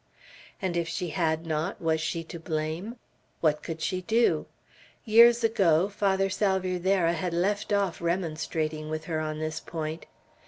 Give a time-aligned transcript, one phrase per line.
[0.59, 2.95] And if she had it not, was she to blame?
[3.39, 4.47] What could she do?
[5.05, 10.07] Years ago Father Salvierderra had left off remonstrating with her on this point.